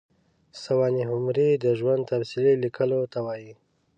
[0.63, 3.53] سوانح عمري د ژوند تفصیلي لیکلو ته وايي.